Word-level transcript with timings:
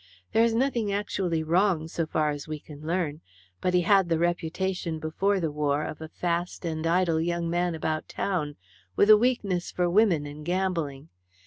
There 0.33 0.43
is 0.43 0.55
nothing 0.55 0.91
actually 0.91 1.43
wrong 1.43 1.87
so 1.87 2.07
far 2.07 2.31
as 2.31 2.47
we 2.47 2.59
can 2.59 2.81
learn, 2.87 3.21
but 3.61 3.75
he 3.75 3.81
had 3.81 4.09
the 4.09 4.17
reputation, 4.17 4.97
before 4.97 5.39
the 5.39 5.51
war, 5.51 5.83
of 5.83 6.01
a 6.01 6.09
fast 6.09 6.65
and 6.65 6.87
idle 6.87 7.21
young 7.21 7.51
man 7.51 7.75
about 7.75 8.09
town, 8.09 8.55
with 8.95 9.11
a 9.11 9.15
weakness 9.17 9.69
for 9.69 9.87
women 9.91 10.25
and 10.25 10.43
gambling. 10.43 11.09